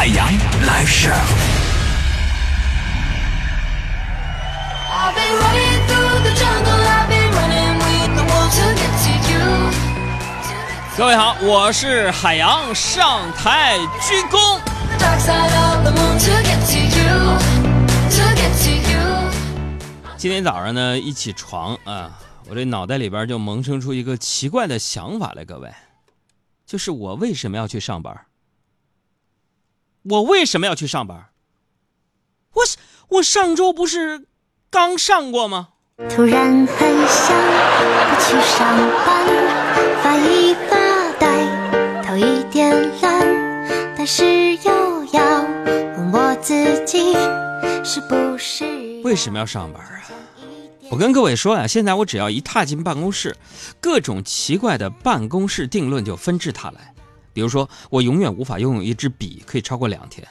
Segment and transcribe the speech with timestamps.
[0.00, 0.26] 海洋
[0.62, 1.12] Live Show。
[10.96, 14.58] 各位好，我是海洋，上台鞠躬。
[20.16, 22.10] 今天早上呢，一起床啊，
[22.48, 25.70] 我这脑袋里边就萌生出一个奇怪的想法来，各位，
[26.64, 28.18] 就是我为什么要去上班？
[30.02, 31.26] 我为什么要去上班？
[32.54, 32.76] 我是
[33.08, 34.26] 我上周不是
[34.70, 35.68] 刚上过吗？
[36.08, 37.36] 突然很想
[38.08, 39.26] 不去上班，
[40.02, 42.70] 发一发呆，头一点
[43.02, 47.12] 懒，但是又要问我自己
[47.84, 48.64] 是不是
[49.04, 50.00] 为什么要上班啊？
[50.90, 53.36] 我跟各位说呀、现在我只要一踏进办公室，
[53.80, 56.94] 各种奇怪的办公室定论就纷至沓来。
[57.32, 60.26] 比如说，我永远无法拥有一支笔可以超过两天；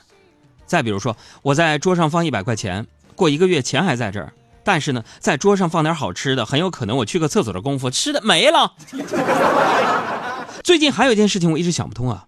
[0.65, 4.33] 再比如说，我在桌上放一百块钱，过一个月钱还在这儿，
[4.63, 8.73] 但是呢，在桌上放点好吃的，很有可能我去个厕所的功夫，吃的没了。
[10.63, 12.25] 最近还有一件事情我一直想不通啊，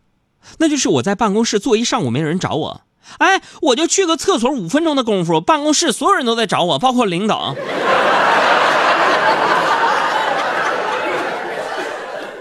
[0.57, 2.81] 那就是我在办公室坐一上午没有人找我，
[3.17, 7.55] 哎，我就去个厕所五分钟的功夫，办公室所有人都在找我，包括领导。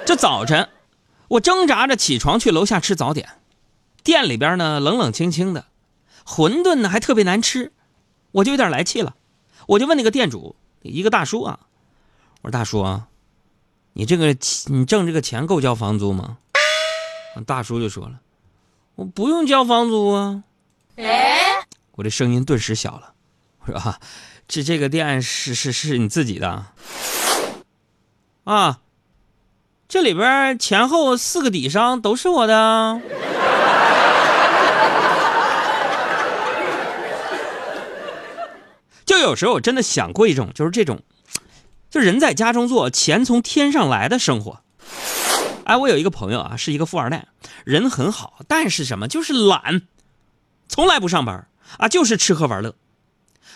[0.06, 0.69] 这早晨，
[1.31, 3.28] 我挣扎着起床去楼下吃早点，
[4.03, 5.67] 店里边呢冷冷清清的，
[6.27, 7.73] 馄饨呢还特别难吃，
[8.33, 9.14] 我就有点来气了，
[9.69, 11.61] 我就问那个店主，一个大叔啊，
[12.42, 13.07] 我说大叔啊，
[13.92, 14.36] 你这个
[14.67, 16.39] 你挣这个钱够交房租吗？
[17.46, 18.20] 大叔就说了，
[18.96, 20.42] 我不用交房租啊。
[21.92, 23.14] 我这声音顿时小了，
[23.61, 24.01] 我说啊，
[24.48, 26.67] 这这个店是是是你自己的
[28.42, 28.80] 啊？
[29.90, 33.01] 这里边前后四个底商都是我的。
[39.05, 41.01] 就有时候我真的想过一种，就是这种，
[41.90, 44.61] 就人在家中坐，钱从天上来的生活。
[45.64, 47.27] 哎，我有一个朋友啊，是一个富二代，
[47.64, 49.83] 人很好，但是什么，就是懒，
[50.68, 52.77] 从来不上班啊，就是吃喝玩乐。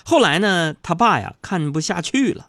[0.05, 2.49] 后来呢，他爸呀看不下去了。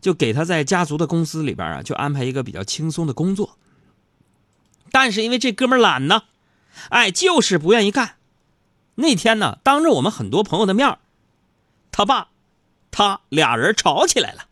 [0.00, 3.58] 就给他在家族的公司里边啊，就安排一个比较轻松的工作。
[4.90, 6.22] 但是因为这哥们懒呢，
[6.88, 8.16] 哎，就是不愿意干。
[8.94, 10.98] 那天呢，当着我们很多朋友的面
[11.92, 12.28] 他爸、
[12.90, 14.46] 他俩人吵起来了。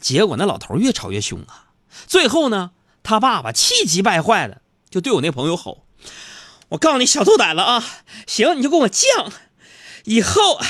[0.00, 1.70] 结果那老头越吵越凶啊。
[2.06, 2.72] 最后呢，
[3.02, 5.86] 他爸爸气急败坏的就对我那朋友吼
[6.70, 7.84] ：“我告诉你，小兔崽子啊，
[8.26, 9.30] 行你就给我犟，
[10.04, 10.60] 以后，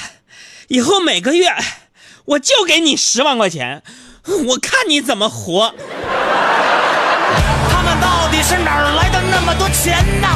[0.68, 1.48] 以后每个月。”
[2.24, 3.82] 我就给你十万块钱，
[4.48, 5.74] 我看你怎么活。
[7.68, 10.28] 他们到底是哪儿来的那么多钱呢？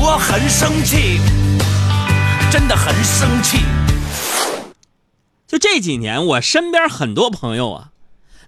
[0.00, 1.20] 我很生气，
[2.50, 3.58] 真的很生气。
[5.46, 7.90] 就这几年，我身边很多朋友啊，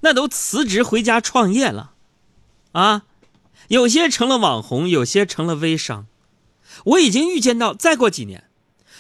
[0.01, 1.93] 那都辞职回家创业了，
[2.73, 3.03] 啊，
[3.69, 6.07] 有些成了网红，有些成了微商。
[6.85, 8.48] 我已经预见到，再过几年。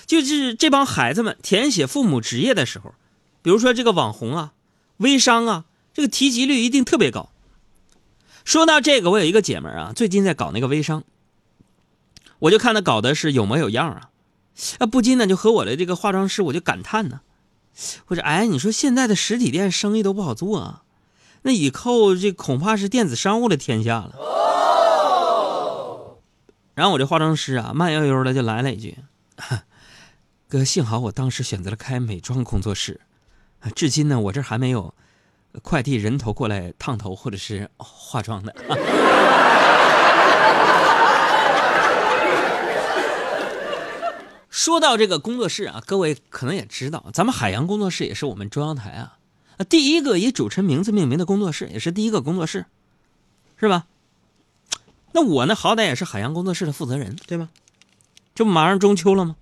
[0.08, 2.94] 就是这帮孩子们填写父母职业的时候，
[3.42, 4.54] 比如说这个网红啊、
[4.96, 7.28] 微商啊，这个提及率一定特别高。
[8.42, 11.04] 说到这个，我有一个姐们儿啊，最近在搞那个微商，
[12.38, 14.08] 我就看她搞的是有模有样啊，
[14.78, 17.20] 啊，不禁呢就和我的这个化妆师我就感叹呢，
[18.06, 20.82] 我说哎，你说现在的实体店生意都不好做啊，
[21.42, 24.14] 那以后这恐怕是电子商务的天下了。
[26.74, 28.96] 然后我这化妆师啊，慢悠悠的就来了一句。
[30.50, 32.98] 哥，幸好我当时选择了开美妆工作室，
[33.74, 34.94] 至今呢，我这还没有
[35.60, 38.54] 快递人头过来烫头或者是化妆的。
[44.48, 49.18] 说到这个工作室啊，各位可能也知道，咱们海洋工作室也是我们中央台啊
[49.68, 52.64] 第一个以主持人名字命名的工作室，也是第一个工作室，
[53.58, 53.84] 是吧？
[55.12, 57.50] 那我呢，好歹也是海洋工作室的负责人，对吗？
[58.34, 59.36] 这不马上中秋了吗？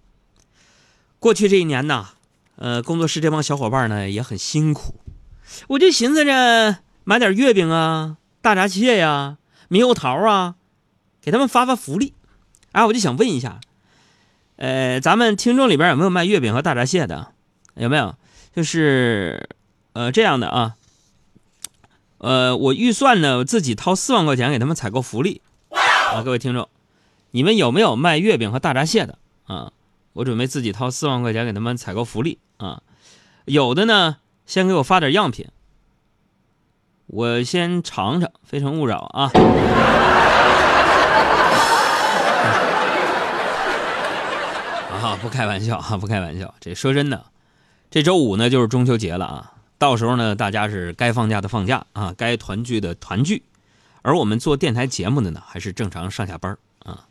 [1.19, 2.09] 过去这一年呢，
[2.57, 4.95] 呃，工作室这帮小伙伴呢也很辛苦，
[5.69, 10.55] 我就寻思着买点月饼啊、大闸蟹呀、猕猴桃啊，
[11.21, 12.15] 给他们发发福利。
[12.73, 13.61] 哎，我就想问一下，
[14.57, 17.33] 呃，咱们听众里边有没有卖月饼和大闸蟹的？
[17.75, 18.15] 有没有？
[18.55, 19.49] 就是
[19.93, 20.77] 呃这样的啊，
[22.19, 25.41] 呃，我预算呢，自己掏四万块钱给他们采购福利
[25.71, 26.69] 啊，各位听众，
[27.31, 29.73] 你们有没有卖月饼和大闸蟹的啊？
[30.17, 32.81] 我准备自己掏四万块钱给他们采购福利啊，
[33.45, 34.17] 有的呢，
[34.47, 35.49] 先给我发点样品，
[37.07, 39.31] 我先尝尝，《非诚勿扰》啊。
[45.03, 46.55] 啊，不开玩笑啊，不开玩笑。
[46.61, 47.27] 这说真的，
[47.91, 53.43] 这周五呢就是中秋节了啊，到时候呢大家是该放假的放假啊，该团聚的团聚，
[54.01, 57.05] 而我们做电台节目的呢还是正常上下班啊。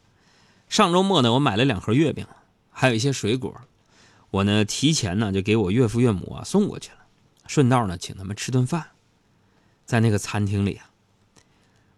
[0.70, 2.26] 上周末呢，我买了两盒月饼，
[2.78, 3.62] 还有一些水果，
[4.32, 6.98] 我呢提前呢就给我岳父岳母啊送过去了，
[7.48, 8.88] 顺道呢请他们吃顿饭。
[9.86, 10.90] 在那个餐厅里啊，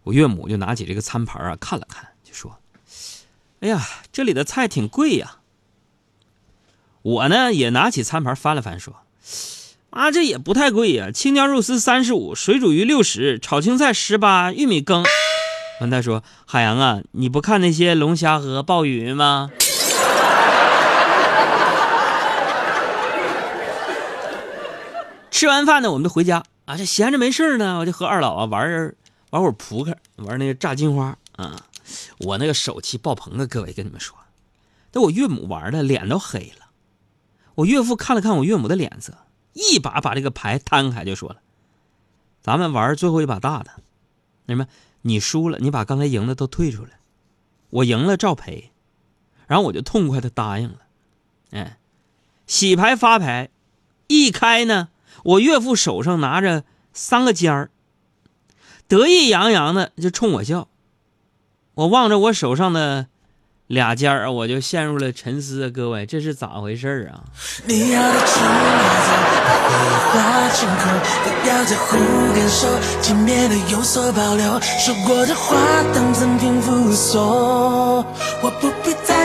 [0.04, 2.60] 我岳母就拿起这个餐盘啊看了看，就说
[3.60, 5.38] ：“哎呀，这里的菜挺贵呀。”
[7.02, 8.94] 我呢也拿起餐盘翻了翻，说
[9.90, 15.04] ：“啊，这也不太贵呀，青椒肉丝三十五，水煮鱼六十，炒青菜十八，玉米羹。”
[15.80, 19.50] 完他说：“海洋啊，你不看那些龙虾和鲍鱼吗？”
[25.38, 26.76] 吃完饭呢，我们就回家啊。
[26.76, 28.96] 这闲着没事呢，我就和二老啊玩
[29.30, 31.64] 玩会儿扑克，玩那个炸金花啊。
[32.18, 34.18] 我那个手气爆棚啊，各位跟你们说，
[34.94, 36.70] 那我岳母玩的脸都黑了。
[37.54, 39.16] 我岳父看了看我岳母的脸色，
[39.52, 41.36] 一把把这个牌摊开，就说了
[42.42, 43.70] ：“咱们玩最后一把大的，
[44.46, 44.66] 那什么，
[45.02, 46.94] 你输了，你把刚才赢的都退出来；
[47.70, 48.72] 我赢了照赔。”
[49.46, 50.78] 然后我就痛快的答应了。
[51.52, 51.78] 哎，
[52.48, 53.50] 洗牌发牌，
[54.08, 54.88] 一开呢，
[55.24, 57.70] 我岳父手上拿着三个尖儿，
[58.86, 60.68] 得意洋洋的就冲我笑。
[61.74, 63.06] 我望着我手上的。
[63.68, 65.70] 俩尖儿，我就陷入了沉思啊！
[65.70, 67.20] 各位，这是咋回事啊？
[67.66, 68.48] 你要的去哪
[69.04, 69.10] 走？
[69.68, 70.88] 绘画成空，
[71.22, 71.98] 不要在乎
[72.32, 72.66] 感受，
[73.02, 74.58] 轻蔑的有所保留。
[74.58, 75.54] 说过的话
[75.94, 77.22] 当赠品附送，
[78.40, 79.17] 我不必再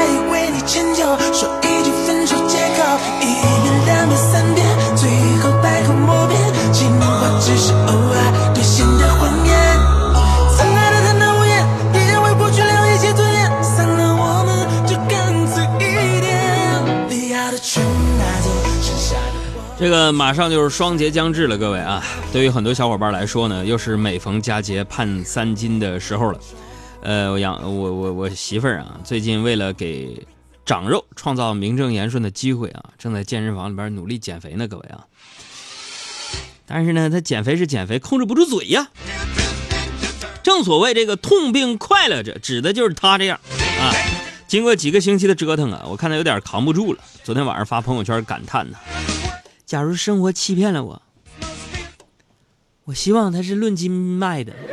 [19.84, 22.02] 这个马上就是双节将至了，各位啊，
[22.32, 26.40] 对于很多小伙伴来说呢，又是每逢佳节盼三斤的时候了。
[27.02, 30.26] 呃，我养我我我媳妇儿啊，最近为了给
[30.66, 35.04] 长肉创造名正言顺的机会啊，正在健身房里边努力减肥呢，各位啊。
[36.66, 38.88] 但是呢，她减肥是减肥，控制不住嘴呀。
[40.44, 43.38] 正所谓这个痛并快乐着，指的就是她这样
[43.82, 43.92] 啊。
[44.48, 47.00] 经过几个星期的折腾啊，我看她有点扛不住了。
[47.22, 48.78] 昨天晚上发朋友圈感叹呢
[49.66, 51.02] ：“假如生活欺骗了我，
[52.86, 54.54] 我希望它是论斤卖的。”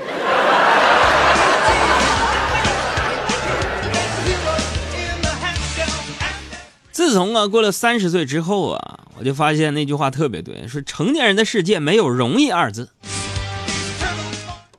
[6.93, 12.91] 自从啊过了三十岁之后啊，我就发现那句话特别对，说成年人的世界没有容易二字。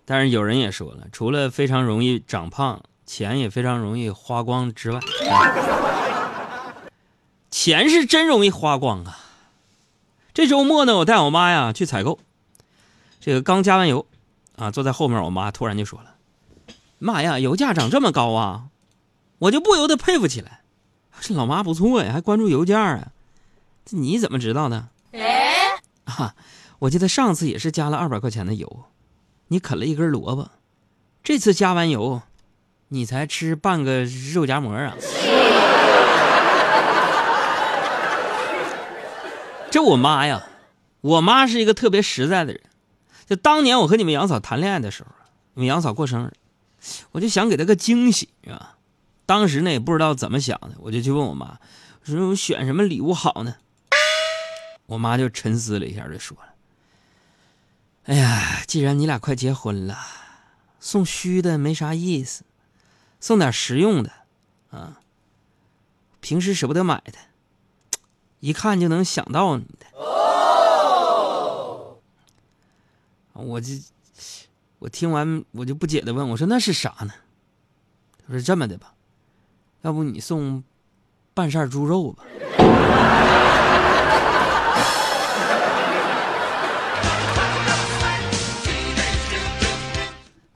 [0.05, 4.99] 但是有人也说了，除了非常容易长胖，钱也非常容易花光之外，
[7.49, 9.20] 钱是真容易花光啊。
[10.33, 12.19] 这周末呢，我带我妈呀去采购，
[13.19, 14.07] 这个刚加完油，
[14.56, 16.16] 啊，坐在后面，我妈突然就说了
[17.00, 18.68] ：“妈呀，油价涨这么高啊！”
[19.40, 20.61] 我就不由得佩服起来。
[21.19, 23.11] 这老妈不错呀，还关注油价啊，
[23.83, 24.88] 这你怎么知道的？
[26.06, 26.35] 啊，
[26.80, 28.85] 我记得上次也是加了二百块钱的油，
[29.50, 30.50] 你啃了一根萝卜，
[31.23, 32.21] 这次加完油，
[32.88, 34.95] 你才吃半个肉夹馍啊！
[39.71, 40.45] 这我妈呀，
[40.99, 42.61] 我妈是一个特别实在的人。
[43.25, 45.09] 就当年我和你们杨嫂谈恋爱的时候，
[45.54, 46.33] 你们杨嫂过生日，
[47.11, 48.75] 我就想给她个惊喜啊。
[49.25, 51.57] 当时呢也不知道怎么想的，我就去问我妈，
[52.01, 53.56] 我说我选什么礼物好呢？
[54.87, 56.49] 我妈就沉思了一下，就说了
[58.11, 59.97] ：“哎呀，既然你俩快结婚了，
[60.81, 62.44] 送虚的没啥意思，
[63.21, 64.11] 送点实用的，
[64.69, 64.99] 啊，
[66.19, 67.13] 平时舍不得买的，
[68.42, 69.86] 一看就能想到你的。”
[73.33, 73.81] 我这，
[74.78, 77.14] 我听完我就不解的问我说：“那是啥呢？”
[78.28, 78.94] 他说：“这么的吧。”
[79.81, 80.64] 要不你送
[81.33, 82.24] 半扇猪肉吧？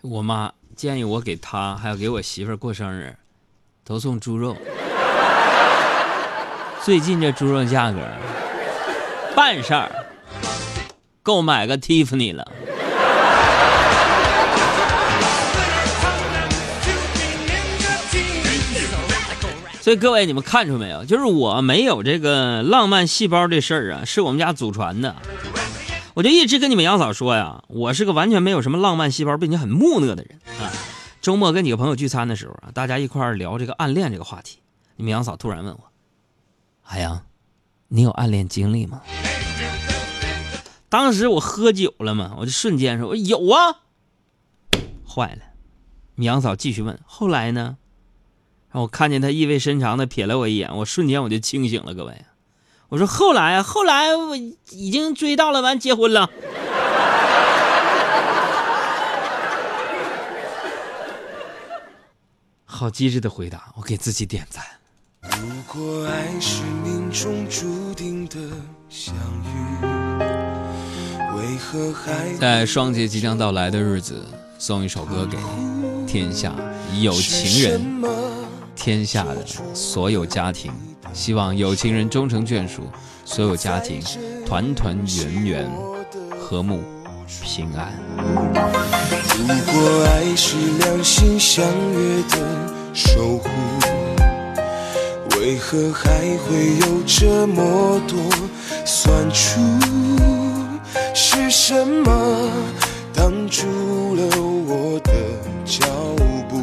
[0.01, 3.17] 我妈建议我给她还有给我媳妇儿过生日，
[3.83, 4.55] 都送猪肉。
[6.85, 7.97] 最近这猪肉价格，
[9.35, 9.91] 办事儿
[11.23, 12.45] 够买个蒂芙尼了。
[19.81, 21.03] 所以各位，你们看出没有？
[21.05, 25.15] 就是我没有这个浪漫细胞这事儿啊，是我们家祖传的。
[26.13, 30.69] 我就一直跟你们杨嫂说呀，我是个完全没有什么浪漫细胞，并且很木讷的人啊。
[31.19, 34.59] 周末跟几个朋友聚餐的时候啊，大家一块儿聊这个暗恋这个话题，
[34.97, 35.79] 你们杨嫂突然问我
[36.95, 37.25] ：“海洋，
[37.89, 39.01] 你有暗恋经历吗？”
[40.87, 43.81] 当时我喝酒了嘛，我就瞬间说：“我有啊。”
[45.05, 45.41] 坏了，
[46.15, 47.75] 米杨嫂继续问：“后来呢？”
[48.71, 51.93] 我看见他意味深长的瞥了我一眼，我瞬间我就清醒了。
[51.93, 52.23] 各位，
[52.87, 56.29] 我说后来啊，后来我已经追到了，完结婚了。
[62.63, 64.63] 好机智的回答，我给自己点赞。
[65.41, 68.35] 如果爱是命中注定的
[68.89, 69.13] 相
[69.43, 69.85] 遇，
[71.35, 74.23] 为何还在双节即将到来的日子，
[74.57, 75.37] 送一首歌给
[76.07, 76.55] 天下
[77.01, 78.01] 有情人，
[78.75, 80.71] 天下的所有家庭，
[81.11, 82.83] 希望有情人终成眷属，
[83.25, 84.01] 所有家庭
[84.45, 85.71] 团团圆圆，
[86.39, 86.81] 和睦
[87.27, 87.91] 平安。
[89.37, 92.37] 如果爱是两心相悦的
[92.93, 93.49] 守护，
[95.45, 98.17] 为何还会有这么多
[98.83, 99.59] 算出？
[101.13, 102.49] 是什么
[103.13, 105.13] 挡住了我的
[105.63, 105.85] 脚
[106.49, 106.57] 步，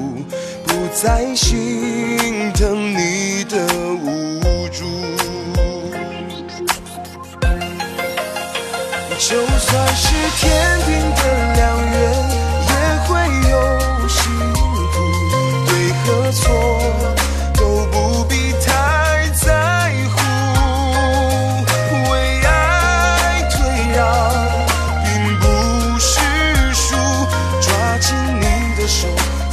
[0.66, 3.64] 不再心疼你的
[4.02, 4.40] 无
[4.72, 4.82] 助？
[9.16, 10.50] 就算是天
[10.86, 11.91] 定的良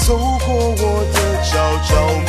[0.10, 2.29] 走过我的朝朝暮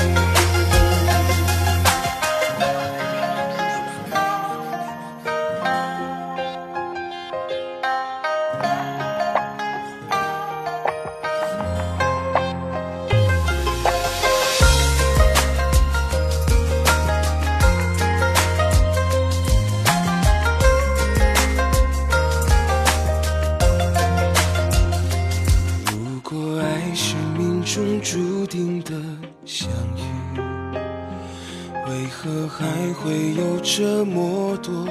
[33.72, 34.84] 这么多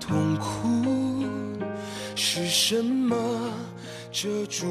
[0.00, 1.24] 痛苦？
[2.16, 3.16] 是什么
[4.10, 4.66] 遮住